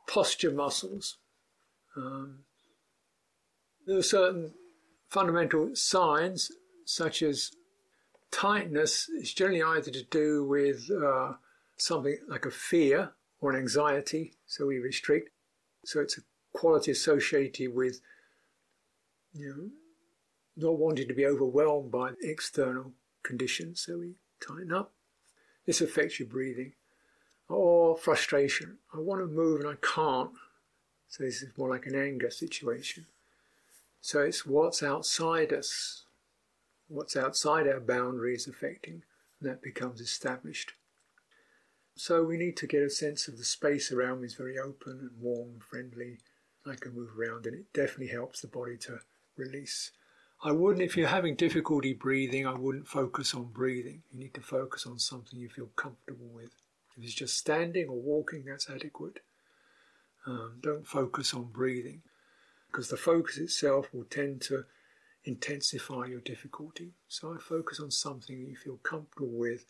[0.07, 1.17] posture muscles.
[1.97, 2.45] Um,
[3.85, 4.53] there are certain
[5.09, 6.51] fundamental signs,
[6.85, 7.53] such as
[8.31, 11.33] tightness, is generally either to do with uh,
[11.77, 15.31] something like a fear or an anxiety, so we restrict.
[15.85, 18.01] So it's a quality associated with
[19.33, 19.49] you
[20.57, 22.93] know, not wanting to be overwhelmed by external
[23.23, 24.93] conditions, so we tighten up.
[25.67, 26.73] This affects your breathing.
[27.49, 28.79] Or frustration.
[28.93, 30.31] I want to move and I can't.
[31.09, 33.07] So this is more like an anger situation.
[34.01, 36.05] So it's what's outside us,
[36.89, 39.03] what's outside our boundaries affecting,
[39.41, 40.73] and that becomes established.
[41.97, 44.99] So we need to get a sense of the space around me is very open
[45.01, 46.19] and warm and friendly.
[46.65, 49.01] I can move around and it definitely helps the body to
[49.37, 49.91] release.
[50.45, 54.03] I wouldn't, if you're having difficulty breathing, I wouldn't focus on breathing.
[54.13, 56.53] You need to focus on something you feel comfortable with.
[56.97, 59.19] If it's just standing or walking, that's adequate.
[60.25, 62.03] Um, don't focus on breathing
[62.71, 64.65] because the focus itself will tend to
[65.25, 66.93] intensify your difficulty.
[67.09, 69.65] So I focus on something you feel comfortable with.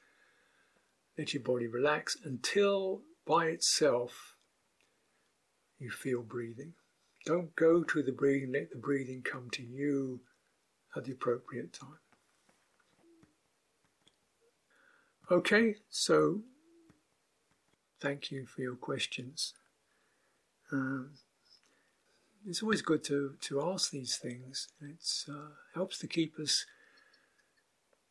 [1.16, 4.36] Let your body relax until by itself
[5.78, 6.74] you feel breathing.
[7.26, 10.20] Don't go to the breathing, let the breathing come to you
[10.96, 11.98] at the appropriate time.
[15.30, 16.40] Okay, so
[18.00, 19.52] thank you for your questions.
[20.72, 21.10] Um,
[22.46, 24.68] it's always good to, to ask these things.
[24.80, 26.64] It uh, helps to keep us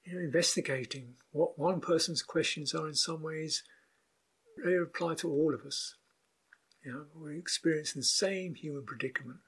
[0.03, 3.63] you know, investigating what one person's questions are in some ways.
[4.63, 5.95] They apply to all of us.
[6.83, 9.39] You know, we're experiencing the same human predicament.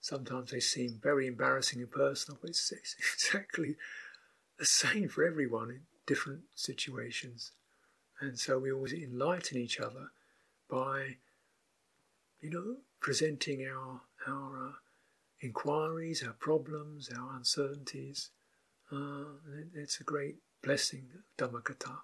[0.00, 3.76] Sometimes they seem very embarrassing and personal, but it's, it's exactly
[4.58, 7.52] the same for everyone in different situations.
[8.20, 10.10] And so we always enlighten each other
[10.70, 11.16] by,
[12.40, 14.72] you know, presenting our our uh,
[15.40, 18.30] inquiries, our problems, our uncertainties.
[18.90, 19.24] Uh,
[19.74, 21.98] it's a great blessing, Dhammakatha.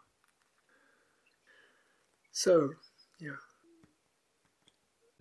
[2.30, 2.70] So,
[3.20, 3.36] yeah.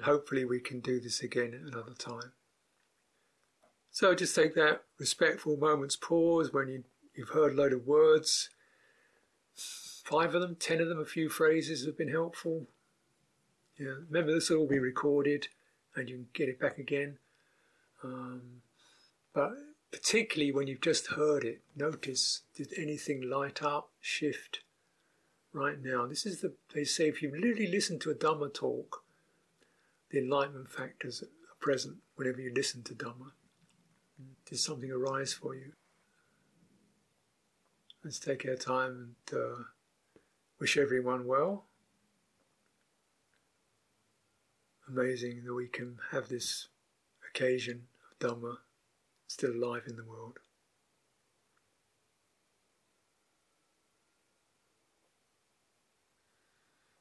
[0.02, 2.34] Hopefully, we can do this again at another time.
[3.92, 6.84] So, just take that respectful moment's pause when you,
[7.16, 8.50] you've heard a load of words.
[9.56, 12.68] Five of them, ten of them, a few phrases have been helpful.
[13.80, 15.48] Yeah, remember, this will all be recorded
[15.96, 17.18] and you can get it back again.
[18.04, 18.62] Um,
[19.34, 19.54] but
[19.92, 24.62] particularly when you've just heard it, notice did anything light up, shift
[25.54, 26.06] right now?
[26.08, 29.04] This is the, they say if you really listen to a Dhamma talk,
[30.10, 31.28] the enlightenment factors are
[31.60, 33.32] present whenever you listen to Dhamma.
[34.46, 35.74] Did something arise for you?
[38.04, 39.64] Let's take our time and uh,
[40.60, 41.66] wish everyone well.
[44.96, 46.68] Amazing that we can have this
[47.30, 48.58] occasion of Dhamma
[49.28, 50.40] still alive in the world.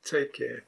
[0.04, 0.64] Take care.